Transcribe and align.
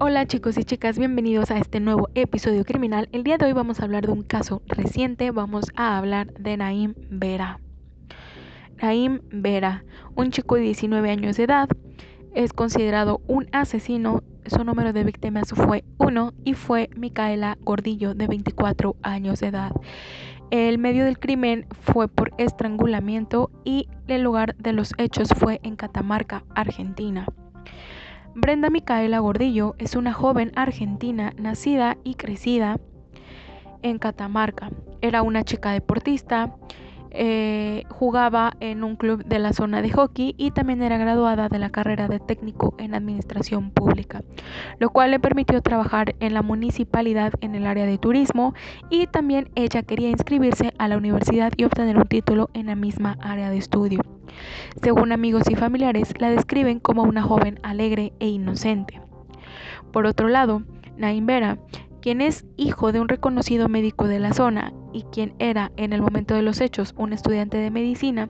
Hola 0.00 0.26
chicos 0.26 0.58
y 0.58 0.64
chicas, 0.64 0.98
bienvenidos 0.98 1.52
a 1.52 1.58
este 1.58 1.78
nuevo 1.78 2.08
episodio 2.16 2.64
criminal. 2.64 3.08
El 3.12 3.22
día 3.22 3.38
de 3.38 3.46
hoy 3.46 3.52
vamos 3.52 3.78
a 3.78 3.84
hablar 3.84 4.06
de 4.06 4.12
un 4.12 4.24
caso 4.24 4.60
reciente, 4.66 5.30
vamos 5.30 5.66
a 5.76 5.96
hablar 5.96 6.32
de 6.34 6.56
Naim 6.56 6.94
Vera. 7.10 7.60
Naim 8.82 9.20
Vera, 9.30 9.84
un 10.16 10.32
chico 10.32 10.56
de 10.56 10.62
19 10.62 11.08
años 11.08 11.36
de 11.36 11.44
edad, 11.44 11.68
es 12.34 12.52
considerado 12.52 13.20
un 13.28 13.46
asesino. 13.52 14.24
Su 14.46 14.64
número 14.64 14.92
de 14.92 15.04
víctimas 15.04 15.50
fue 15.54 15.84
uno 15.98 16.32
y 16.44 16.54
fue 16.54 16.90
Micaela 16.96 17.56
Gordillo, 17.60 18.14
de 18.14 18.26
24 18.26 18.96
años 19.02 19.38
de 19.38 19.46
edad. 19.46 19.70
El 20.50 20.78
medio 20.78 21.04
del 21.04 21.20
crimen 21.20 21.66
fue 21.70 22.08
por 22.08 22.32
estrangulamiento 22.36 23.48
y 23.64 23.88
el 24.08 24.22
lugar 24.22 24.56
de 24.56 24.72
los 24.72 24.92
hechos 24.98 25.28
fue 25.36 25.60
en 25.62 25.76
Catamarca, 25.76 26.42
Argentina. 26.56 27.26
Brenda 28.36 28.68
Micaela 28.68 29.20
Gordillo 29.20 29.76
es 29.78 29.94
una 29.94 30.12
joven 30.12 30.50
argentina 30.56 31.32
nacida 31.38 31.96
y 32.02 32.16
crecida 32.16 32.80
en 33.82 33.98
Catamarca. 33.98 34.70
Era 35.00 35.22
una 35.22 35.44
chica 35.44 35.70
deportista, 35.70 36.52
eh, 37.12 37.84
jugaba 37.90 38.54
en 38.58 38.82
un 38.82 38.96
club 38.96 39.24
de 39.24 39.38
la 39.38 39.52
zona 39.52 39.82
de 39.82 39.92
hockey 39.92 40.34
y 40.36 40.50
también 40.50 40.82
era 40.82 40.98
graduada 40.98 41.48
de 41.48 41.60
la 41.60 41.70
carrera 41.70 42.08
de 42.08 42.18
técnico 42.18 42.74
en 42.78 42.96
administración 42.96 43.70
pública, 43.70 44.24
lo 44.80 44.90
cual 44.90 45.12
le 45.12 45.20
permitió 45.20 45.62
trabajar 45.62 46.16
en 46.18 46.34
la 46.34 46.42
municipalidad 46.42 47.34
en 47.40 47.54
el 47.54 47.68
área 47.68 47.86
de 47.86 47.98
turismo 47.98 48.52
y 48.90 49.06
también 49.06 49.48
ella 49.54 49.84
quería 49.84 50.10
inscribirse 50.10 50.72
a 50.78 50.88
la 50.88 50.96
universidad 50.96 51.52
y 51.56 51.62
obtener 51.62 51.98
un 51.98 52.08
título 52.08 52.50
en 52.52 52.66
la 52.66 52.74
misma 52.74 53.16
área 53.20 53.48
de 53.48 53.58
estudio. 53.58 54.13
Según 54.82 55.12
amigos 55.12 55.50
y 55.50 55.54
familiares, 55.54 56.12
la 56.18 56.30
describen 56.30 56.80
como 56.80 57.02
una 57.02 57.22
joven 57.22 57.60
alegre 57.62 58.12
e 58.20 58.28
inocente. 58.28 59.00
Por 59.92 60.06
otro 60.06 60.28
lado, 60.28 60.62
Naim 60.96 61.26
Vera 61.26 61.58
quien 62.04 62.20
es 62.20 62.44
hijo 62.58 62.92
de 62.92 63.00
un 63.00 63.08
reconocido 63.08 63.66
médico 63.70 64.06
de 64.06 64.20
la 64.20 64.34
zona 64.34 64.74
y 64.92 65.04
quien 65.04 65.32
era 65.38 65.72
en 65.78 65.94
el 65.94 66.02
momento 66.02 66.34
de 66.34 66.42
los 66.42 66.60
hechos 66.60 66.92
un 66.98 67.14
estudiante 67.14 67.56
de 67.56 67.70
medicina, 67.70 68.28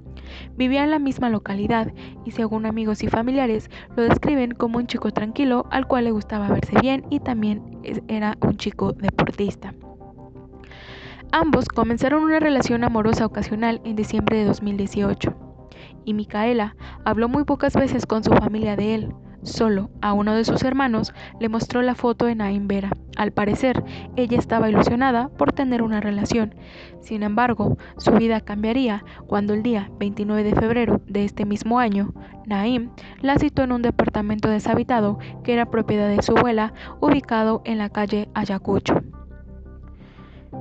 vivía 0.57 0.85
en 0.85 0.93
la 0.93 1.01
misma 1.01 1.29
localidad 1.29 1.93
y 2.25 2.31
según 2.31 2.67
amigos 2.67 3.03
y 3.03 3.09
familiares 3.09 3.69
lo 3.97 4.05
describen 4.05 4.53
como 4.53 4.79
un 4.79 4.87
chico 4.87 5.11
tranquilo 5.11 5.67
al 5.73 5.89
cual 5.89 6.05
le 6.05 6.13
gustaba 6.13 6.51
verse 6.51 6.79
bien 6.81 7.05
y 7.11 7.19
también 7.19 7.65
era 8.07 8.39
un 8.43 8.59
chico 8.59 8.93
deportista. 8.93 9.75
Ambos 11.33 11.67
comenzaron 11.67 12.23
una 12.23 12.39
relación 12.39 12.85
amorosa 12.85 13.27
ocasional 13.27 13.81
en 13.83 13.97
diciembre 13.97 14.39
de 14.39 14.45
2018 14.45 15.44
y 16.05 16.15
Micaela 16.15 16.77
habló 17.05 17.29
muy 17.29 17.45
pocas 17.45 17.75
veces 17.75 18.07
con 18.07 18.25
su 18.25 18.31
familia 18.31 18.77
de 18.77 18.95
él, 18.95 19.15
Solo 19.45 19.91
a 20.01 20.15
uno 20.15 20.35
de 20.35 20.45
sus 20.45 20.63
hermanos 20.63 21.13
le 21.39 21.51
mostró 21.51 21.83
la 21.83 21.95
foto 21.95 22.25
de 22.25 22.35
Naim 22.35 22.67
Vera. 22.67 22.91
Al 23.19 23.31
parecer, 23.31 23.85
ella 24.17 24.39
estaba 24.39 24.71
ilusionada 24.71 25.29
por 25.29 25.53
tener 25.53 25.83
una 25.83 26.01
relación. 26.01 26.55
Sin 27.01 27.23
embargo, 27.23 27.77
su 27.99 28.13
vida 28.13 28.41
cambiaría 28.41 29.05
cuando 29.27 29.53
el 29.53 29.63
día 29.63 29.91
29 30.01 30.45
de 30.45 30.55
febrero 30.55 31.03
de 31.07 31.27
este 31.27 31.45
mismo 31.45 31.79
año, 31.79 32.15
Naim 32.47 32.89
la 33.21 33.39
citó 33.39 33.63
en 33.63 33.73
un 33.73 33.83
departamento 33.83 34.49
deshabitado 34.49 35.19
que 35.45 35.53
era 35.53 35.71
propiedad 35.71 36.09
de 36.09 36.23
su 36.23 36.35
abuela, 36.35 36.73
ubicado 37.03 37.61
en 37.67 37.77
la 37.77 37.91
calle 37.91 38.31
Ayacucho. 38.33 39.03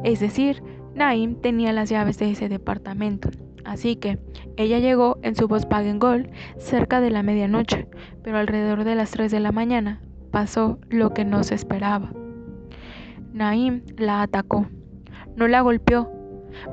Es 0.03 0.19
decir, 0.19 0.61
Naim 0.93 1.39
tenía 1.39 1.71
las 1.71 1.89
llaves 1.89 2.19
de 2.19 2.31
ese 2.31 2.49
departamento. 2.49 3.29
Así 3.65 3.95
que 3.95 4.19
ella 4.57 4.79
llegó 4.79 5.17
en 5.21 5.35
su 5.35 5.47
Volkswagen 5.47 5.99
Gol 5.99 6.29
cerca 6.57 7.01
de 7.01 7.09
la 7.09 7.23
medianoche, 7.23 7.87
pero 8.23 8.37
alrededor 8.37 8.83
de 8.83 8.95
las 8.95 9.11
3 9.11 9.31
de 9.31 9.39
la 9.39 9.51
mañana 9.51 10.01
pasó 10.31 10.79
lo 10.89 11.13
que 11.13 11.25
no 11.25 11.43
se 11.43 11.55
esperaba. 11.55 12.11
Naim 13.33 13.81
la 13.97 14.21
atacó. 14.21 14.67
No 15.35 15.47
la 15.47 15.61
golpeó, 15.61 16.11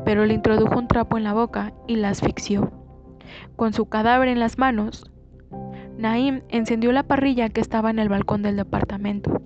pero 0.05 0.27
le 0.27 0.35
introdujo 0.35 0.79
un 0.79 0.89
trapo 0.89 1.17
en 1.17 1.25
la 1.25 1.33
boca 1.33 1.73
y 1.87 1.97
la 1.97 2.11
asfixió. 2.11 2.73
Con 3.57 3.73
su 3.73 3.87
cadáver 3.87 4.29
en 4.29 4.41
las 4.41 4.59
manos, 4.59 5.11
Naim 5.97 6.43
encendió 6.49 6.93
la 6.93 7.05
parrilla 7.05 7.49
que 7.49 7.61
estaba 7.61 7.91
en 7.91 7.99
el 7.99 8.09
balcón 8.09 8.43
del 8.43 8.57
departamento. 8.57 9.41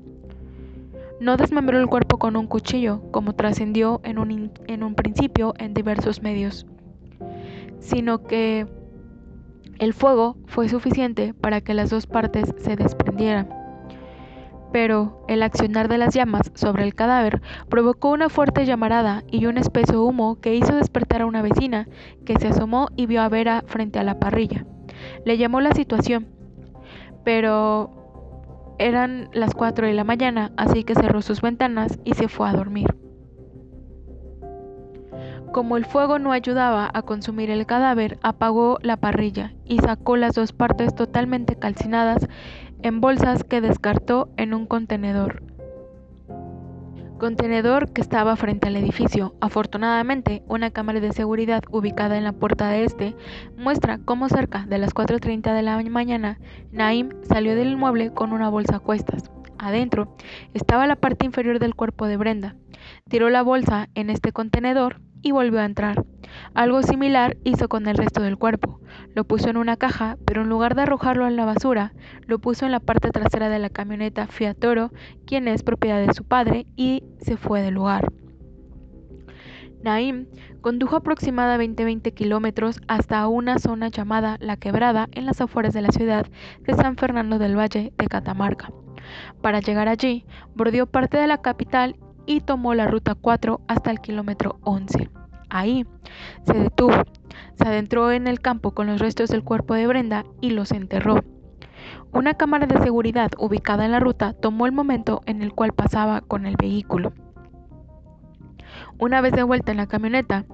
No 1.20 1.36
desmembró 1.36 1.78
el 1.78 1.86
cuerpo 1.86 2.18
con 2.18 2.36
un 2.36 2.46
cuchillo, 2.46 3.02
como 3.10 3.34
trascendió 3.34 4.00
en 4.04 4.18
un, 4.18 4.52
en 4.66 4.82
un 4.82 4.94
principio 4.94 5.54
en 5.58 5.74
diversos 5.74 6.22
medios 6.22 6.66
sino 7.80 8.22
que 8.22 8.66
el 9.78 9.92
fuego 9.92 10.36
fue 10.46 10.68
suficiente 10.68 11.34
para 11.34 11.60
que 11.60 11.74
las 11.74 11.90
dos 11.90 12.06
partes 12.06 12.54
se 12.58 12.76
desprendieran. 12.76 13.48
Pero 14.72 15.24
el 15.28 15.42
accionar 15.42 15.88
de 15.88 15.98
las 15.98 16.14
llamas 16.14 16.50
sobre 16.54 16.84
el 16.84 16.94
cadáver 16.94 17.40
provocó 17.68 18.10
una 18.10 18.28
fuerte 18.28 18.66
llamarada 18.66 19.22
y 19.30 19.46
un 19.46 19.56
espeso 19.56 20.04
humo 20.04 20.40
que 20.40 20.56
hizo 20.56 20.74
despertar 20.74 21.22
a 21.22 21.26
una 21.26 21.42
vecina 21.42 21.88
que 22.24 22.38
se 22.38 22.48
asomó 22.48 22.88
y 22.96 23.06
vio 23.06 23.22
a 23.22 23.28
Vera 23.28 23.62
frente 23.66 23.98
a 23.98 24.04
la 24.04 24.18
parrilla. 24.18 24.66
Le 25.24 25.38
llamó 25.38 25.60
la 25.60 25.72
situación, 25.72 26.26
pero 27.24 28.74
eran 28.78 29.28
las 29.32 29.54
4 29.54 29.86
de 29.86 29.94
la 29.94 30.04
mañana, 30.04 30.52
así 30.56 30.82
que 30.82 30.94
cerró 30.94 31.22
sus 31.22 31.40
ventanas 31.40 32.00
y 32.04 32.14
se 32.14 32.28
fue 32.28 32.48
a 32.48 32.52
dormir. 32.52 33.03
Como 35.54 35.76
el 35.76 35.84
fuego 35.84 36.18
no 36.18 36.32
ayudaba 36.32 36.90
a 36.92 37.02
consumir 37.02 37.48
el 37.48 37.64
cadáver, 37.64 38.18
apagó 38.22 38.78
la 38.82 38.96
parrilla 38.96 39.54
y 39.64 39.78
sacó 39.78 40.16
las 40.16 40.34
dos 40.34 40.52
partes 40.52 40.96
totalmente 40.96 41.54
calcinadas 41.54 42.26
en 42.82 43.00
bolsas 43.00 43.44
que 43.44 43.60
descartó 43.60 44.30
en 44.36 44.52
un 44.52 44.66
contenedor. 44.66 45.44
Contenedor 47.20 47.92
que 47.92 48.00
estaba 48.00 48.34
frente 48.34 48.66
al 48.66 48.74
edificio. 48.74 49.36
Afortunadamente, 49.40 50.42
una 50.48 50.72
cámara 50.72 50.98
de 50.98 51.12
seguridad 51.12 51.62
ubicada 51.70 52.18
en 52.18 52.24
la 52.24 52.32
puerta 52.32 52.68
de 52.70 52.82
este 52.82 53.14
muestra 53.56 53.98
cómo 53.98 54.28
cerca 54.28 54.66
de 54.66 54.78
las 54.78 54.92
4.30 54.92 55.54
de 55.54 55.62
la 55.62 55.80
mañana, 55.84 56.40
Naim 56.72 57.10
salió 57.28 57.54
del 57.54 57.68
inmueble 57.68 58.10
con 58.10 58.32
una 58.32 58.48
bolsa 58.48 58.78
a 58.78 58.80
cuestas. 58.80 59.30
Adentro 59.58 60.16
estaba 60.52 60.88
la 60.88 60.96
parte 60.96 61.26
inferior 61.26 61.60
del 61.60 61.76
cuerpo 61.76 62.08
de 62.08 62.16
Brenda. 62.16 62.56
Tiró 63.08 63.30
la 63.30 63.42
bolsa 63.42 63.88
en 63.94 64.10
este 64.10 64.32
contenedor 64.32 65.00
y 65.24 65.32
volvió 65.32 65.58
a 65.58 65.64
entrar. 65.64 66.04
Algo 66.54 66.82
similar 66.82 67.36
hizo 67.42 67.68
con 67.68 67.88
el 67.88 67.96
resto 67.96 68.20
del 68.22 68.36
cuerpo. 68.36 68.78
Lo 69.14 69.24
puso 69.24 69.48
en 69.48 69.56
una 69.56 69.76
caja, 69.76 70.18
pero 70.26 70.42
en 70.42 70.48
lugar 70.48 70.76
de 70.76 70.82
arrojarlo 70.82 71.26
en 71.26 71.34
la 71.34 71.46
basura, 71.46 71.94
lo 72.26 72.38
puso 72.38 72.66
en 72.66 72.72
la 72.72 72.78
parte 72.78 73.10
trasera 73.10 73.48
de 73.48 73.58
la 73.58 73.70
camioneta 73.70 74.26
Fiat 74.26 74.58
Toro, 74.58 74.92
quien 75.26 75.48
es 75.48 75.62
propiedad 75.62 76.06
de 76.06 76.12
su 76.12 76.24
padre, 76.24 76.66
y 76.76 77.02
se 77.18 77.36
fue 77.36 77.62
del 77.62 77.74
lugar. 77.74 78.12
Naim 79.82 80.26
condujo 80.60 80.96
aproximadamente 80.96 81.84
20 81.84 82.12
kilómetros 82.12 82.80
hasta 82.86 83.26
una 83.28 83.58
zona 83.58 83.88
llamada 83.88 84.36
La 84.40 84.56
Quebrada 84.56 85.08
en 85.12 85.26
las 85.26 85.40
afueras 85.40 85.74
de 85.74 85.82
la 85.82 85.90
ciudad 85.90 86.26
de 86.60 86.74
San 86.74 86.96
Fernando 86.96 87.38
del 87.38 87.58
Valle 87.58 87.92
de 87.96 88.06
Catamarca. 88.06 88.70
Para 89.42 89.60
llegar 89.60 89.88
allí, 89.88 90.24
bordeó 90.54 90.86
parte 90.86 91.18
de 91.18 91.26
la 91.26 91.42
capital 91.42 91.96
y 92.26 92.40
tomó 92.40 92.74
la 92.74 92.86
ruta 92.86 93.14
4 93.14 93.60
hasta 93.68 93.90
el 93.90 94.00
kilómetro 94.00 94.58
11. 94.62 95.10
Ahí 95.50 95.86
se 96.46 96.54
detuvo, 96.54 96.94
se 97.54 97.68
adentró 97.68 98.10
en 98.10 98.26
el 98.26 98.40
campo 98.40 98.72
con 98.72 98.86
los 98.86 99.00
restos 99.00 99.30
del 99.30 99.44
cuerpo 99.44 99.74
de 99.74 99.86
Brenda 99.86 100.24
y 100.40 100.50
los 100.50 100.72
enterró. 100.72 101.22
Una 102.12 102.34
cámara 102.34 102.66
de 102.66 102.80
seguridad 102.82 103.30
ubicada 103.38 103.84
en 103.84 103.92
la 103.92 104.00
ruta 104.00 104.32
tomó 104.32 104.66
el 104.66 104.72
momento 104.72 105.20
en 105.26 105.42
el 105.42 105.52
cual 105.52 105.72
pasaba 105.72 106.20
con 106.20 106.46
el 106.46 106.56
vehículo. 106.56 107.12
Una 108.98 109.20
vez 109.20 109.32
de 109.32 109.42
vuelta 109.42 109.72
en 109.72 109.78
la 109.78 109.86
camioneta, 109.86 110.44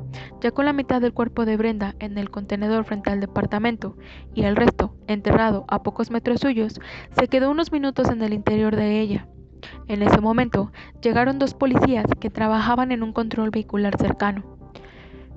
ya 0.41 0.51
con 0.51 0.65
la 0.65 0.73
mitad 0.73 1.01
del 1.01 1.13
cuerpo 1.13 1.45
de 1.45 1.57
Brenda 1.57 1.95
en 1.99 2.17
el 2.17 2.31
contenedor 2.31 2.85
frente 2.85 3.11
al 3.11 3.21
departamento 3.21 3.97
y 4.35 4.45
el 4.45 4.57
resto 4.57 4.95
enterrado 5.07 5.65
a 5.69 5.83
pocos 5.83 6.11
metros 6.11 6.41
suyos, 6.41 6.81
se 7.19 7.29
quedó 7.29 7.51
unos 7.51 7.73
minutos 7.73 8.09
en 8.09 8.23
el 8.23 8.33
interior 8.33 8.75
de 8.77 9.01
ella. 9.01 9.29
En 9.89 10.03
ese 10.03 10.21
momento 10.21 10.73
llegaron 11.03 11.39
dos 11.39 11.55
policías 11.55 12.07
que 12.21 12.31
trabajaban 12.31 12.93
en 12.93 13.03
un 13.03 13.13
control 13.13 13.51
vehicular 13.51 13.97
cercano. 13.97 14.45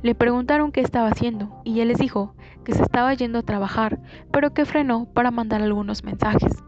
Le 0.02 0.16
preguntaron 0.16 0.72
qué 0.72 0.82
estaba 0.82 1.10
haciendo 1.10 1.62
y 1.64 1.80
él 1.80 1.88
les 1.88 1.98
dijo 1.98 2.36
que 2.66 2.74
se 2.74 2.84
estaba 2.84 3.14
yendo 3.14 3.40
a 3.40 3.44
trabajar, 3.44 4.00
pero 4.32 4.54
que 4.54 4.66
frenó 4.66 5.06
para 5.06 5.32
mandar 5.32 5.62
algunos 5.62 6.04
mensajes. 6.04 6.64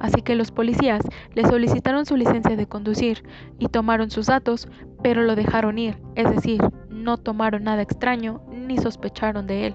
Así 0.00 0.20
que 0.20 0.34
los 0.34 0.50
policías 0.50 1.02
le 1.34 1.44
solicitaron 1.44 2.06
su 2.06 2.16
licencia 2.16 2.56
de 2.56 2.66
conducir 2.66 3.22
y 3.58 3.68
tomaron 3.68 4.10
sus 4.10 4.26
datos, 4.26 4.68
pero 5.02 5.22
lo 5.22 5.36
dejaron 5.36 5.78
ir, 5.78 5.96
es 6.14 6.28
decir, 6.30 6.60
no 6.90 7.16
tomaron 7.16 7.64
nada 7.64 7.82
extraño 7.82 8.42
ni 8.50 8.78
sospecharon 8.78 9.46
de 9.46 9.68
él. 9.68 9.74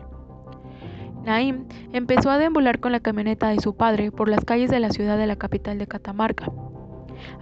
Naim 1.25 1.65
empezó 1.93 2.29
a 2.29 2.37
deambular 2.37 2.79
con 2.79 2.91
la 2.91 2.99
camioneta 2.99 3.49
de 3.49 3.59
su 3.59 3.75
padre 3.75 4.11
por 4.11 4.29
las 4.29 4.45
calles 4.45 4.69
de 4.69 4.79
la 4.79 4.91
ciudad 4.91 5.17
de 5.17 5.27
la 5.27 5.35
capital 5.35 5.77
de 5.77 5.87
Catamarca 5.87 6.51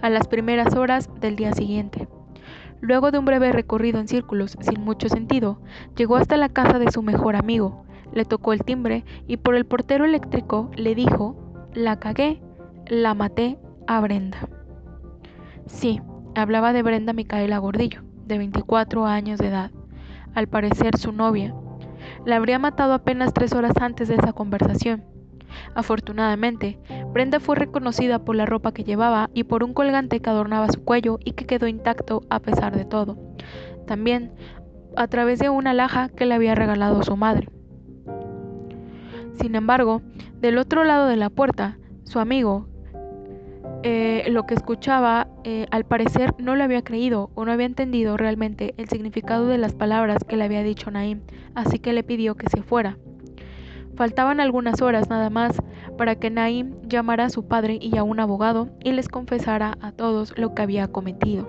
a 0.02 0.10
las 0.10 0.28
primeras 0.28 0.74
horas 0.74 1.10
del 1.20 1.36
día 1.36 1.52
siguiente. 1.52 2.08
Luego 2.80 3.10
de 3.10 3.18
un 3.18 3.24
breve 3.24 3.52
recorrido 3.52 3.98
en 4.00 4.08
círculos 4.08 4.56
sin 4.60 4.82
mucho 4.82 5.08
sentido, 5.08 5.60
llegó 5.96 6.16
hasta 6.16 6.36
la 6.36 6.48
casa 6.48 6.78
de 6.78 6.90
su 6.90 7.02
mejor 7.02 7.36
amigo, 7.36 7.84
le 8.12 8.24
tocó 8.24 8.52
el 8.52 8.64
timbre 8.64 9.04
y 9.26 9.38
por 9.38 9.54
el 9.54 9.66
portero 9.66 10.04
eléctrico 10.04 10.70
le 10.76 10.94
dijo, 10.94 11.36
la 11.74 11.98
cagué, 11.98 12.40
la 12.86 13.14
maté, 13.14 13.58
a 13.86 14.00
Brenda. 14.00 14.48
Sí, 15.66 16.00
hablaba 16.34 16.72
de 16.72 16.82
Brenda 16.82 17.12
Micaela 17.12 17.58
Gordillo, 17.58 18.02
de 18.26 18.38
24 18.38 19.06
años 19.06 19.38
de 19.38 19.48
edad, 19.48 19.70
al 20.34 20.48
parecer 20.48 20.96
su 20.96 21.12
novia. 21.12 21.54
La 22.24 22.36
habría 22.36 22.58
matado 22.58 22.94
apenas 22.94 23.32
tres 23.32 23.52
horas 23.52 23.72
antes 23.80 24.08
de 24.08 24.16
esa 24.16 24.32
conversación. 24.32 25.04
Afortunadamente, 25.74 26.78
Brenda 27.12 27.40
fue 27.40 27.56
reconocida 27.56 28.24
por 28.24 28.36
la 28.36 28.46
ropa 28.46 28.72
que 28.72 28.84
llevaba 28.84 29.30
y 29.34 29.44
por 29.44 29.64
un 29.64 29.74
colgante 29.74 30.20
que 30.20 30.30
adornaba 30.30 30.68
su 30.68 30.82
cuello 30.84 31.18
y 31.24 31.32
que 31.32 31.46
quedó 31.46 31.66
intacto 31.66 32.22
a 32.30 32.40
pesar 32.40 32.76
de 32.76 32.84
todo. 32.84 33.16
También 33.86 34.32
a 34.96 35.06
través 35.08 35.38
de 35.38 35.50
una 35.50 35.74
laja 35.74 36.08
que 36.08 36.26
le 36.26 36.34
había 36.34 36.54
regalado 36.54 37.02
su 37.02 37.16
madre. 37.16 37.48
Sin 39.40 39.54
embargo, 39.54 40.02
del 40.40 40.58
otro 40.58 40.84
lado 40.84 41.06
de 41.06 41.16
la 41.16 41.30
puerta, 41.30 41.78
su 42.04 42.18
amigo, 42.18 42.66
eh, 43.82 44.24
lo 44.30 44.46
que 44.46 44.54
escuchaba, 44.54 45.28
eh, 45.44 45.66
al 45.70 45.84
parecer 45.84 46.34
no 46.38 46.56
le 46.56 46.64
había 46.64 46.82
creído 46.82 47.30
o 47.34 47.44
no 47.44 47.52
había 47.52 47.66
entendido 47.66 48.16
realmente 48.16 48.74
el 48.78 48.88
significado 48.88 49.46
de 49.46 49.58
las 49.58 49.74
palabras 49.74 50.24
que 50.24 50.36
le 50.36 50.44
había 50.44 50.62
dicho 50.62 50.90
Naim, 50.90 51.20
así 51.54 51.78
que 51.78 51.92
le 51.92 52.02
pidió 52.02 52.34
que 52.34 52.48
se 52.48 52.62
fuera. 52.62 52.98
Faltaban 53.96 54.40
algunas 54.40 54.82
horas 54.82 55.08
nada 55.08 55.30
más 55.30 55.56
para 55.96 56.16
que 56.16 56.30
Naim 56.30 56.74
llamara 56.82 57.24
a 57.24 57.30
su 57.30 57.48
padre 57.48 57.78
y 57.80 57.96
a 57.96 58.02
un 58.02 58.20
abogado 58.20 58.68
y 58.84 58.92
les 58.92 59.08
confesara 59.08 59.78
a 59.80 59.92
todos 59.92 60.36
lo 60.36 60.54
que 60.54 60.62
había 60.62 60.88
cometido. 60.88 61.48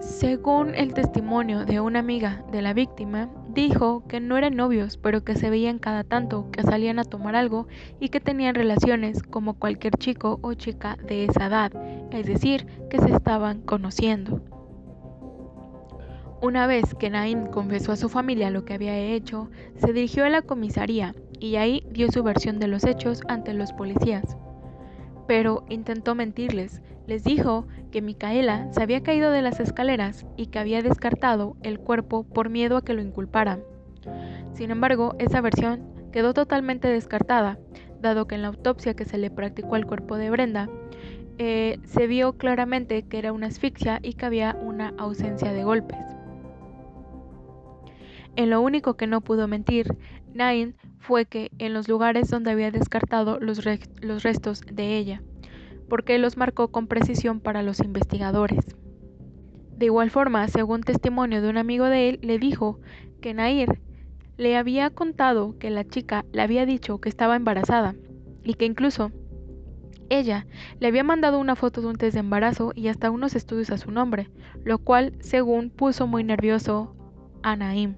Según 0.00 0.74
el 0.74 0.94
testimonio 0.94 1.64
de 1.66 1.80
una 1.80 1.98
amiga 1.98 2.44
de 2.50 2.62
la 2.62 2.72
víctima, 2.72 3.28
dijo 3.52 4.06
que 4.06 4.20
no 4.20 4.38
eran 4.38 4.56
novios, 4.56 4.96
pero 4.96 5.24
que 5.24 5.34
se 5.34 5.50
veían 5.50 5.78
cada 5.78 6.04
tanto, 6.04 6.50
que 6.50 6.62
salían 6.62 6.98
a 6.98 7.04
tomar 7.04 7.34
algo 7.34 7.66
y 8.00 8.08
que 8.08 8.20
tenían 8.20 8.54
relaciones 8.54 9.22
como 9.22 9.54
cualquier 9.54 9.94
chico 9.98 10.38
o 10.42 10.54
chica 10.54 10.96
de 11.06 11.24
esa 11.24 11.46
edad, 11.46 11.72
es 12.10 12.26
decir, 12.26 12.66
que 12.88 12.98
se 12.98 13.10
estaban 13.10 13.60
conociendo. 13.62 14.42
Una 16.46 16.68
vez 16.68 16.94
que 16.94 17.10
Naim 17.10 17.48
confesó 17.48 17.90
a 17.90 17.96
su 17.96 18.08
familia 18.08 18.50
lo 18.50 18.64
que 18.64 18.74
había 18.74 18.96
hecho, 18.96 19.50
se 19.78 19.92
dirigió 19.92 20.24
a 20.24 20.28
la 20.28 20.42
comisaría 20.42 21.12
y 21.40 21.56
ahí 21.56 21.84
dio 21.90 22.08
su 22.12 22.22
versión 22.22 22.60
de 22.60 22.68
los 22.68 22.84
hechos 22.84 23.22
ante 23.26 23.52
los 23.52 23.72
policías. 23.72 24.36
Pero 25.26 25.64
intentó 25.68 26.14
mentirles, 26.14 26.82
les 27.08 27.24
dijo 27.24 27.66
que 27.90 28.00
Micaela 28.00 28.72
se 28.72 28.80
había 28.80 29.02
caído 29.02 29.32
de 29.32 29.42
las 29.42 29.58
escaleras 29.58 30.24
y 30.36 30.46
que 30.46 30.60
había 30.60 30.82
descartado 30.82 31.56
el 31.64 31.80
cuerpo 31.80 32.22
por 32.22 32.48
miedo 32.48 32.76
a 32.76 32.84
que 32.84 32.94
lo 32.94 33.02
inculparan. 33.02 33.64
Sin 34.52 34.70
embargo, 34.70 35.16
esa 35.18 35.40
versión 35.40 35.82
quedó 36.12 36.32
totalmente 36.32 36.86
descartada, 36.86 37.58
dado 38.00 38.28
que 38.28 38.36
en 38.36 38.42
la 38.42 38.48
autopsia 38.48 38.94
que 38.94 39.04
se 39.04 39.18
le 39.18 39.32
practicó 39.32 39.74
al 39.74 39.86
cuerpo 39.86 40.16
de 40.16 40.30
Brenda, 40.30 40.70
eh, 41.38 41.80
se 41.82 42.06
vio 42.06 42.34
claramente 42.34 43.02
que 43.02 43.18
era 43.18 43.32
una 43.32 43.48
asfixia 43.48 43.98
y 44.00 44.12
que 44.12 44.26
había 44.26 44.56
una 44.62 44.94
ausencia 44.96 45.52
de 45.52 45.64
golpes. 45.64 46.15
En 48.36 48.50
lo 48.50 48.60
único 48.60 48.94
que 48.94 49.06
no 49.06 49.22
pudo 49.22 49.48
mentir, 49.48 49.96
Nain 50.34 50.76
fue 50.98 51.24
que 51.24 51.50
en 51.58 51.72
los 51.72 51.88
lugares 51.88 52.28
donde 52.28 52.50
había 52.50 52.70
descartado 52.70 53.38
los, 53.40 53.60
los 54.02 54.22
restos 54.22 54.60
de 54.60 54.98
ella, 54.98 55.22
porque 55.88 56.18
los 56.18 56.36
marcó 56.36 56.68
con 56.68 56.86
precisión 56.86 57.40
para 57.40 57.62
los 57.62 57.80
investigadores. 57.80 58.64
De 59.76 59.86
igual 59.86 60.10
forma, 60.10 60.48
según 60.48 60.82
testimonio 60.82 61.40
de 61.40 61.48
un 61.48 61.56
amigo 61.56 61.86
de 61.86 62.10
él, 62.10 62.18
le 62.22 62.38
dijo 62.38 62.78
que 63.22 63.32
Nair 63.32 63.80
le 64.36 64.56
había 64.56 64.90
contado 64.90 65.58
que 65.58 65.70
la 65.70 65.84
chica 65.84 66.26
le 66.32 66.42
había 66.42 66.66
dicho 66.66 66.98
que 66.98 67.08
estaba 67.08 67.36
embarazada 67.36 67.94
y 68.44 68.54
que 68.54 68.66
incluso 68.66 69.12
ella 70.10 70.46
le 70.78 70.88
había 70.88 71.04
mandado 71.04 71.38
una 71.38 71.56
foto 71.56 71.80
de 71.80 71.88
un 71.88 71.96
test 71.96 72.14
de 72.14 72.20
embarazo 72.20 72.72
y 72.74 72.88
hasta 72.88 73.10
unos 73.10 73.34
estudios 73.34 73.70
a 73.70 73.78
su 73.78 73.90
nombre, 73.90 74.28
lo 74.62 74.78
cual, 74.78 75.14
según, 75.20 75.70
puso 75.70 76.06
muy 76.06 76.22
nervioso 76.22 76.94
a 77.42 77.56
Naim. 77.56 77.96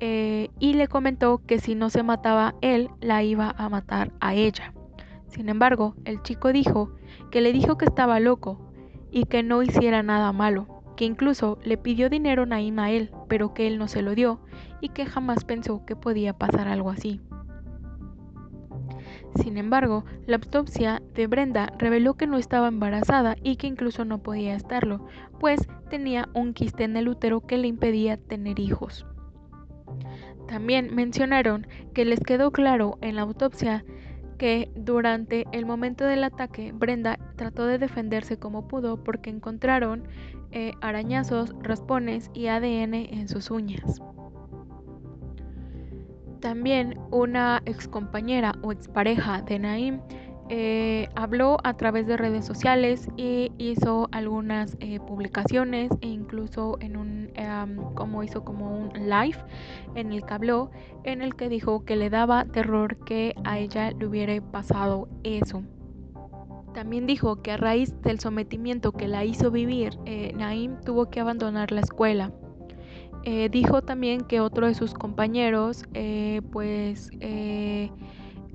Eh, 0.00 0.48
y 0.58 0.72
le 0.74 0.88
comentó 0.88 1.42
que 1.46 1.58
si 1.58 1.74
no 1.74 1.90
se 1.90 2.02
mataba 2.02 2.54
él, 2.62 2.88
la 3.00 3.22
iba 3.22 3.54
a 3.56 3.68
matar 3.68 4.12
a 4.20 4.34
ella. 4.34 4.72
Sin 5.28 5.48
embargo, 5.50 5.94
el 6.04 6.22
chico 6.22 6.52
dijo 6.52 6.90
que 7.30 7.42
le 7.42 7.52
dijo 7.52 7.76
que 7.76 7.84
estaba 7.84 8.18
loco 8.18 8.72
y 9.10 9.24
que 9.26 9.42
no 9.42 9.62
hiciera 9.62 10.02
nada 10.02 10.32
malo, 10.32 10.82
que 10.96 11.04
incluso 11.04 11.58
le 11.62 11.76
pidió 11.76 12.08
dinero 12.08 12.46
Naim 12.46 12.78
a 12.78 12.90
él, 12.90 13.12
pero 13.28 13.52
que 13.52 13.66
él 13.66 13.78
no 13.78 13.88
se 13.88 14.00
lo 14.00 14.14
dio 14.14 14.40
y 14.80 14.88
que 14.88 15.04
jamás 15.04 15.44
pensó 15.44 15.84
que 15.84 15.96
podía 15.96 16.32
pasar 16.32 16.66
algo 16.66 16.90
así. 16.90 17.20
Sin 19.36 19.58
embargo, 19.58 20.04
la 20.26 20.36
autopsia 20.36 21.02
de 21.14 21.26
Brenda 21.26 21.72
reveló 21.78 22.14
que 22.14 22.26
no 22.26 22.36
estaba 22.36 22.68
embarazada 22.68 23.36
y 23.42 23.56
que 23.56 23.66
incluso 23.66 24.04
no 24.04 24.22
podía 24.22 24.54
estarlo, 24.54 25.06
pues 25.38 25.68
tenía 25.88 26.28
un 26.34 26.52
quiste 26.52 26.84
en 26.84 26.96
el 26.96 27.08
útero 27.08 27.40
que 27.42 27.58
le 27.58 27.68
impedía 27.68 28.16
tener 28.16 28.58
hijos. 28.58 29.06
También 30.46 30.94
mencionaron 30.94 31.66
que 31.94 32.04
les 32.04 32.20
quedó 32.20 32.50
claro 32.50 32.98
en 33.00 33.16
la 33.16 33.22
autopsia 33.22 33.84
que 34.38 34.70
durante 34.74 35.44
el 35.52 35.66
momento 35.66 36.04
del 36.04 36.24
ataque 36.24 36.72
Brenda 36.72 37.18
trató 37.36 37.66
de 37.66 37.78
defenderse 37.78 38.38
como 38.38 38.66
pudo 38.66 39.04
porque 39.04 39.28
encontraron 39.28 40.08
eh, 40.50 40.72
arañazos, 40.80 41.54
raspones 41.62 42.30
y 42.32 42.46
ADN 42.46 42.94
en 42.94 43.28
sus 43.28 43.50
uñas. 43.50 44.00
También 46.40 46.98
una 47.10 47.60
excompañera 47.66 48.54
o 48.62 48.72
expareja 48.72 49.42
de 49.42 49.58
Naim 49.58 50.00
eh, 50.52 51.08
habló 51.14 51.58
a 51.62 51.74
través 51.74 52.08
de 52.08 52.16
redes 52.16 52.44
sociales 52.44 53.06
y 53.16 53.52
hizo 53.58 54.08
algunas 54.10 54.76
eh, 54.80 54.98
publicaciones 54.98 55.92
e 56.00 56.08
incluso 56.08 56.76
en 56.80 56.96
un 56.96 57.30
como 57.94 58.24
hizo 58.24 58.42
como 58.42 58.76
un 58.76 58.92
live 59.08 59.38
en 59.94 60.12
el 60.12 60.24
que 60.24 60.34
habló 60.34 60.72
en 61.04 61.22
el 61.22 61.36
que 61.36 61.48
dijo 61.48 61.84
que 61.84 61.94
le 61.94 62.10
daba 62.10 62.46
terror 62.46 62.96
que 63.04 63.32
a 63.44 63.60
ella 63.60 63.92
le 63.92 64.06
hubiera 64.06 64.40
pasado 64.40 65.08
eso. 65.22 65.62
También 66.74 67.06
dijo 67.06 67.42
que 67.42 67.52
a 67.52 67.56
raíz 67.56 67.94
del 68.02 68.18
sometimiento 68.18 68.90
que 68.90 69.06
la 69.06 69.24
hizo 69.24 69.52
vivir, 69.52 69.96
eh, 70.04 70.32
Naim 70.36 70.80
tuvo 70.84 71.10
que 71.10 71.20
abandonar 71.20 71.70
la 71.70 71.82
escuela. 71.82 72.32
dijo 73.52 73.82
también 73.82 74.22
que 74.22 74.40
otro 74.40 74.66
de 74.66 74.74
sus 74.74 74.94
compañeros, 74.94 75.84
pues, 76.50 77.10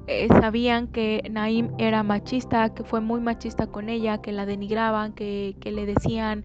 eh, 0.07 0.27
sabían 0.29 0.88
que 0.88 1.24
Naim 1.31 1.71
era 1.77 2.03
machista, 2.03 2.74
que 2.74 2.83
fue 2.83 3.01
muy 3.01 3.19
machista 3.21 3.67
con 3.67 3.89
ella, 3.89 4.21
que 4.21 4.31
la 4.31 4.45
denigraban, 4.45 5.13
que, 5.13 5.55
le 5.63 5.85
decían 5.85 6.43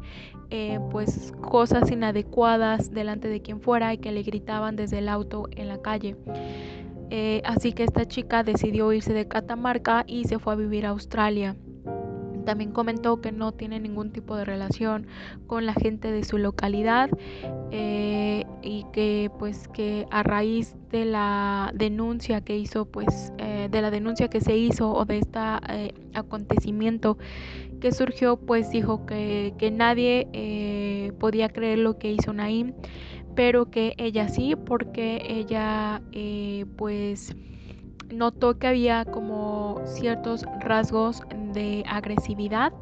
eh, 0.50 0.78
pues 0.90 1.32
cosas 1.42 1.90
inadecuadas 1.90 2.90
delante 2.90 3.28
de 3.28 3.42
quien 3.42 3.60
fuera 3.60 3.92
y 3.92 3.98
que 3.98 4.12
le 4.12 4.22
gritaban 4.22 4.76
desde 4.76 4.98
el 4.98 5.08
auto 5.08 5.46
en 5.50 5.68
la 5.68 5.80
calle. 5.82 6.16
Eh, 7.10 7.42
así 7.44 7.72
que 7.72 7.82
esta 7.84 8.06
chica 8.06 8.44
decidió 8.44 8.92
irse 8.92 9.12
de 9.12 9.26
Catamarca 9.26 10.04
y 10.06 10.24
se 10.24 10.38
fue 10.38 10.52
a 10.52 10.56
vivir 10.56 10.86
a 10.86 10.90
Australia. 10.90 11.56
También 12.44 12.72
comentó 12.72 13.20
que 13.20 13.32
no 13.32 13.52
tiene 13.52 13.80
ningún 13.80 14.12
tipo 14.12 14.36
de 14.36 14.44
relación 14.44 15.06
con 15.46 15.66
la 15.66 15.74
gente 15.74 16.10
de 16.10 16.24
su 16.24 16.38
localidad 16.38 17.10
eh, 17.70 18.19
y 18.62 18.84
que 18.92 19.30
pues 19.38 19.68
que 19.68 20.06
a 20.10 20.22
raíz 20.22 20.74
de 20.90 21.04
la 21.04 21.72
denuncia 21.74 22.40
que 22.40 22.56
hizo 22.56 22.84
pues 22.86 23.32
eh, 23.38 23.68
de 23.70 23.82
la 23.82 23.90
denuncia 23.90 24.28
que 24.28 24.40
se 24.40 24.56
hizo 24.56 24.92
o 24.92 25.04
de 25.04 25.18
este 25.18 25.38
acontecimiento 26.14 27.18
que 27.80 27.92
surgió 27.92 28.36
pues 28.36 28.70
dijo 28.70 29.06
que, 29.06 29.54
que 29.58 29.70
nadie 29.70 31.12
podía 31.18 31.48
creer 31.48 31.78
lo 31.78 31.98
que 31.98 32.12
hizo 32.12 32.32
Naim 32.32 32.74
pero 33.34 33.70
que 33.70 33.94
ella 33.96 34.28
sí 34.28 34.54
porque 34.56 35.22
ella 35.28 36.02
pues 36.76 37.34
notó 38.12 38.58
que 38.58 38.66
había 38.66 39.04
como 39.04 39.80
ciertos 39.84 40.44
rasgos 40.60 41.22
de 41.52 41.82
agresividad 41.86 42.72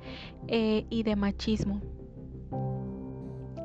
eh, 0.48 0.86
y 0.90 1.02
de 1.02 1.16
machismo. 1.16 1.80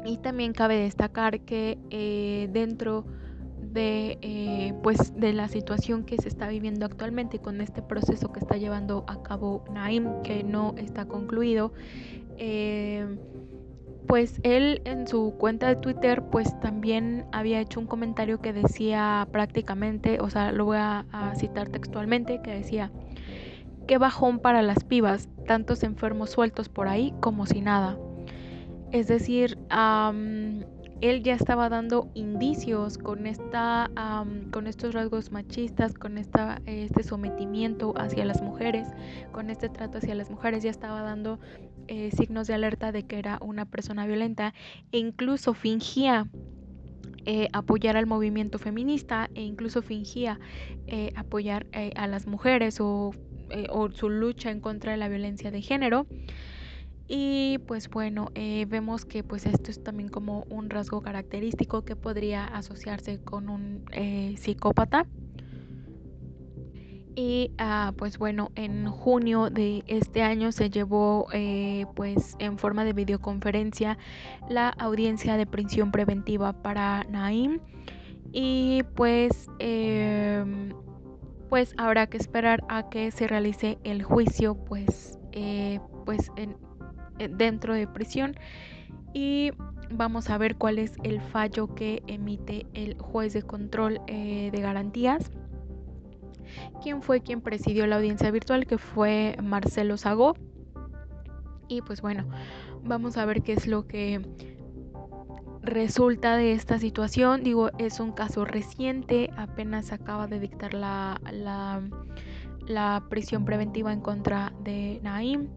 Y 0.05 0.17
también 0.17 0.53
cabe 0.53 0.77
destacar 0.77 1.41
que 1.41 1.77
eh, 1.89 2.50
dentro 2.51 3.05
de, 3.62 4.17
eh, 4.22 4.74
pues, 4.83 5.15
de 5.15 5.33
la 5.33 5.48
situación 5.48 6.03
que 6.03 6.17
se 6.17 6.27
está 6.27 6.48
viviendo 6.48 6.86
actualmente 6.86 7.39
con 7.39 7.62
este 7.62 7.81
proceso 7.81 8.31
que 8.31 8.39
está 8.39 8.57
llevando 8.57 9.05
a 9.07 9.24
cabo 9.24 9.63
Naim, 9.72 10.22
que 10.24 10.43
no 10.43 10.75
está 10.77 11.05
concluido, 11.05 11.74
pues 14.07 14.39
él 14.43 14.81
en 14.86 15.07
su 15.07 15.33
cuenta 15.38 15.67
de 15.67 15.75
Twitter 15.75 16.24
pues 16.24 16.60
también 16.60 17.25
había 17.31 17.60
hecho 17.60 17.79
un 17.79 17.88
comentario 17.88 18.41
que 18.41 18.53
decía 18.53 19.27
prácticamente, 19.31 20.19
o 20.19 20.29
sea, 20.29 20.51
lo 20.51 20.65
voy 20.65 20.77
a, 20.77 21.05
citar 21.36 21.69
textualmente, 21.69 22.41
que 22.41 22.51
decía, 22.51 22.91
qué 23.88 23.98
bajón 23.98 24.39
para 24.39 24.62
las 24.62 24.83
pibas, 24.83 25.29
tantos 25.48 25.83
enfermos 25.83 26.29
sueltos 26.31 26.69
por 26.69 26.88
ahí 26.88 27.13
como 27.22 27.45
si 27.45 27.62
nada. 27.62 27.98
Es 28.94 29.08
decir, 29.08 29.58
él 31.02 31.24
ya 31.24 31.34
estaba 31.34 31.68
dando 31.68 32.12
indicios 32.14 33.00
con, 33.00 33.26
esta, 33.26 33.90
con 34.52 34.68
estos 34.68 34.94
rasgos 34.94 35.32
machistas, 35.32 35.96
con 35.96 36.20
esta, 36.20 36.62
este 36.68 37.02
sometimiento 37.02 37.96
hacia 37.98 38.24
las 38.24 38.44
mujeres, 38.44 38.88
con 39.32 39.50
este 39.50 39.68
trato 39.68 39.98
hacia 39.98 40.14
las 40.14 40.30
mujeres, 40.30 40.62
ya 40.62 40.70
estaba 40.70 41.02
dando 41.02 41.40
eh, 41.88 42.12
signos 42.16 42.46
de 42.46 42.54
alerta 42.54 42.92
de 42.92 43.02
que 43.02 43.18
era 43.18 43.40
una 43.42 43.66
persona 43.66 44.06
violenta 44.06 44.54
e 44.92 45.00
incluso 45.00 45.56
fingía 45.56 46.28
eh, 47.26 47.48
apoyar 47.52 47.98
al 47.98 48.06
movimiento 48.06 48.60
feminista 48.60 49.28
e 49.34 49.42
incluso 49.42 49.82
fingía 49.82 50.40
eh, 50.86 51.12
apoyar 51.16 51.66
a 51.96 52.06
las 52.06 52.28
mujeres 52.28 52.80
o, 52.80 53.12
su 53.94 54.10
lucha 54.10 54.52
en 54.52 54.60
contra 54.60 54.92
de 54.92 54.98
la 54.98 55.10
violencia 55.10 55.50
de 55.50 55.64
género. 55.64 56.06
Y 57.07 57.57
pues 57.67 57.89
bueno, 57.89 58.29
eh, 58.33 58.65
vemos 58.69 59.05
que 59.05 59.24
pues 59.24 59.45
esto 59.45 59.72
es 59.72 59.83
también 59.83 60.10
como 60.10 60.45
un 60.50 60.69
rasgo 60.69 61.01
característico 61.01 61.83
que 61.83 61.95
podría 61.95 62.45
asociarse 62.45 63.19
con 63.19 63.50
un 63.50 63.86
eh, 63.91 64.36
psicópata. 64.38 65.05
Y 67.15 67.51
ah, 67.60 67.93
pues 67.98 68.17
bueno, 68.17 68.51
en 68.55 68.88
junio 68.88 69.50
de 69.50 69.83
este 69.86 70.24
año 70.24 70.51
se 70.51 70.69
llevó 70.69 71.27
eh, 71.31 71.86
pues 71.95 72.36
en 72.39 72.57
forma 72.57 72.86
de 72.86 72.93
videoconferencia 72.93 74.00
la 74.50 74.69
audiencia 74.69 75.38
de 75.38 75.45
prisión 75.45 75.91
preventiva 75.91 76.53
para 76.53 77.03
Naim. 77.03 77.60
Y 78.31 78.81
pues, 78.95 79.48
em, 79.60 80.74
pues 81.50 81.75
habrá 81.77 82.07
que 82.07 82.17
esperar 82.17 82.63
a 82.67 82.89
que 82.89 83.12
se 83.12 83.27
realice 83.27 83.77
el 83.83 84.01
juicio 84.01 84.55
pues, 84.55 85.19
pues 86.05 86.31
en, 86.36 86.55
dentro 87.17 87.74
de 87.74 87.88
prisión. 87.88 88.36
Y 89.13 89.51
vamos 89.91 90.29
a 90.29 90.38
ver 90.38 90.55
cuál 90.55 90.79
es 90.79 90.93
el 91.03 91.22
fallo 91.22 91.74
que 91.75 92.01
emite 92.08 92.65
el 92.74 92.98
juez 92.98 93.34
de 93.34 93.43
control 93.43 94.01
eh, 94.08 94.50
de 94.51 94.62
garantías. 94.62 95.32
Quién 96.82 97.01
fue 97.01 97.22
quien 97.22 97.41
presidió 97.41 97.88
la 97.88 97.98
audiencia 97.98 98.29
virtual 98.32 98.65
que 98.65 98.77
fue 98.77 99.36
Marcelo 99.41 99.98
Sagó 99.98 100.36
y 101.67 101.82
pues 101.82 102.01
bueno 102.01 102.25
vamos 102.84 103.17
a 103.17 103.25
ver 103.25 103.41
qué 103.41 103.53
es 103.53 103.67
lo 103.67 103.88
que 103.88 104.22
resulta 105.62 106.36
de 106.36 106.51
esta 106.51 106.77
situación. 106.77 107.43
Digo 107.43 107.70
es 107.77 108.00
un 108.00 108.12
caso 108.12 108.46
reciente 108.46 109.32
apenas 109.38 109.91
acaba 109.91 110.27
de 110.27 110.39
dictar 110.39 110.74
la, 110.74 111.20
la, 111.32 111.82
la 112.67 113.03
prisión 113.10 113.46
preventiva 113.46 113.93
en 113.93 114.01
contra 114.01 114.53
de 114.63 115.00
Naim 115.01 115.48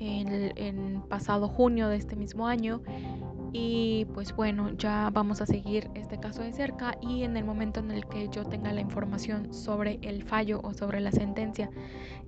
en, 0.00 1.02
pasado 1.08 1.48
junio 1.48 1.88
de 1.88 1.96
este 1.96 2.16
mismo 2.16 2.46
año. 2.46 2.82
Y 3.52 4.06
pues 4.14 4.34
bueno 4.36 4.70
ya 4.76 5.10
vamos 5.12 5.40
a 5.40 5.46
seguir 5.46 5.90
este 5.94 6.20
caso 6.20 6.42
de 6.42 6.52
cerca 6.52 6.96
y 7.00 7.24
en 7.24 7.36
el 7.36 7.44
momento 7.44 7.80
en 7.80 7.90
el 7.90 8.06
que 8.06 8.28
yo 8.28 8.44
tenga 8.44 8.72
la 8.72 8.80
información 8.80 9.52
sobre 9.52 9.98
el 10.02 10.22
fallo 10.22 10.60
o 10.62 10.72
sobre 10.72 11.00
la 11.00 11.10
sentencia 11.10 11.68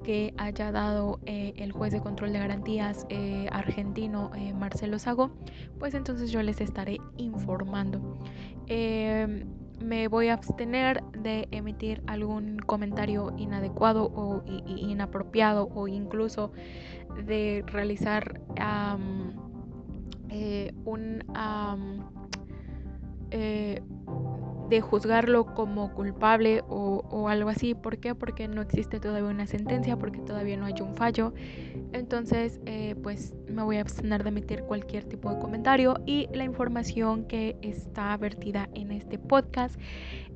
que 0.02 0.34
haya 0.36 0.72
dado 0.72 1.20
eh, 1.26 1.54
el 1.58 1.70
juez 1.70 1.92
de 1.92 2.00
control 2.00 2.32
de 2.32 2.40
garantías 2.40 3.06
eh, 3.08 3.46
argentino 3.52 4.32
eh, 4.34 4.52
Marcelo 4.52 4.98
Sago 4.98 5.30
pues 5.78 5.94
entonces 5.94 6.32
yo 6.32 6.42
les 6.42 6.60
estaré 6.60 6.98
informando. 7.18 8.18
Em, 8.66 9.61
me 9.82 10.08
voy 10.08 10.28
a 10.28 10.34
abstener 10.34 11.02
de 11.12 11.48
emitir 11.50 12.02
algún 12.06 12.58
comentario 12.58 13.32
inadecuado 13.36 14.10
o 14.14 14.42
inapropiado 14.66 15.68
o 15.74 15.88
incluso 15.88 16.52
de 17.24 17.64
realizar 17.66 18.40
eh, 20.30 20.72
un 20.84 21.24
eh, 23.30 23.82
de 24.72 24.80
juzgarlo 24.80 25.44
como 25.44 25.92
culpable 25.92 26.64
o, 26.66 27.28
algo 27.28 27.50
así. 27.50 27.74
¿Por 27.74 27.98
qué? 27.98 28.14
Porque 28.14 28.48
no 28.48 28.62
existe 28.62 29.00
todavía 29.00 29.28
una 29.28 29.46
sentencia, 29.46 29.98
porque 29.98 30.20
todavía 30.20 30.56
no 30.56 30.64
hay 30.64 30.74
un 30.80 30.94
fallo. 30.94 31.34
Entonces, 31.92 32.58
eh, 32.64 32.94
pues 33.02 33.34
me 33.48 33.62
voy 33.62 33.76
a 33.76 33.82
abstener 33.82 34.22
de 34.22 34.30
emitir 34.30 34.62
cualquier 34.62 35.04
tipo 35.04 35.30
de 35.30 35.38
comentario 35.38 36.00
y 36.06 36.26
la 36.32 36.44
información 36.44 37.26
que 37.26 37.54
está 37.60 38.16
vertida 38.16 38.70
en 38.74 38.92
este 38.92 39.18
podcast, 39.18 39.78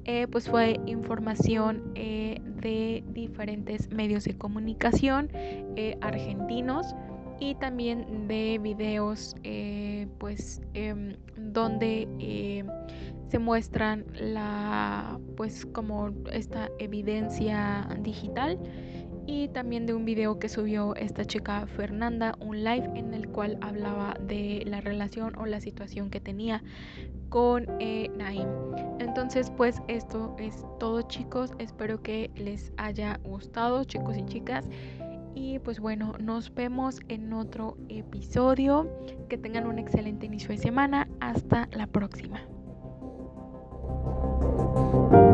eh, 0.04 0.26
pues 0.30 0.50
fue 0.50 0.78
información 0.84 1.92
eh, 1.94 2.38
de 2.60 3.02
diferentes 3.08 3.90
medios 3.90 4.24
de 4.24 4.36
comunicación 4.36 5.30
argentinos 6.02 6.94
y 7.40 7.54
también 7.54 8.28
de 8.28 8.58
videos 8.62 9.34
pues 10.18 10.60
em, 10.74 11.16
donde 11.36 12.06
se 13.28 13.38
muestran 13.38 14.04
la 14.14 15.18
pues 15.36 15.66
como 15.66 16.10
esta 16.32 16.70
evidencia 16.78 17.88
digital 18.00 18.58
y 19.26 19.48
también 19.48 19.86
de 19.86 19.94
un 19.94 20.04
video 20.04 20.38
que 20.38 20.48
subió 20.48 20.94
esta 20.94 21.24
chica 21.24 21.66
Fernanda, 21.66 22.36
un 22.40 22.62
live 22.62 22.88
en 22.94 23.12
el 23.12 23.28
cual 23.28 23.58
hablaba 23.60 24.14
de 24.20 24.62
la 24.66 24.80
relación 24.80 25.36
o 25.36 25.46
la 25.46 25.60
situación 25.60 26.10
que 26.10 26.20
tenía 26.20 26.62
con 27.28 27.66
eh, 27.80 28.08
Naim. 28.16 28.48
Entonces 29.00 29.50
pues 29.56 29.82
esto 29.88 30.36
es 30.38 30.64
todo 30.78 31.02
chicos, 31.02 31.50
espero 31.58 32.02
que 32.02 32.30
les 32.36 32.72
haya 32.76 33.18
gustado 33.24 33.82
chicos 33.84 34.16
y 34.16 34.24
chicas. 34.26 34.68
Y 35.34 35.58
pues 35.58 35.80
bueno, 35.80 36.14
nos 36.18 36.54
vemos 36.54 36.98
en 37.08 37.34
otro 37.34 37.76
episodio. 37.90 38.90
Que 39.28 39.36
tengan 39.36 39.66
un 39.66 39.78
excelente 39.78 40.24
inicio 40.24 40.48
de 40.48 40.56
semana. 40.56 41.06
Hasta 41.20 41.68
la 41.72 41.86
próxima. 41.86 42.40
Thank 44.76 45.12
you 45.12 45.25